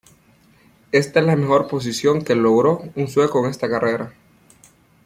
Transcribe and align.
Esta 0.91 1.19
es 1.19 1.25
la 1.27 1.35
mejor 1.35 1.67
posición 1.67 2.23
que 2.23 2.33
logró 2.33 2.81
un 2.95 3.07
sueco 3.07 3.43
en 3.45 3.51
esta 3.51 3.69
carrera. 3.69 4.11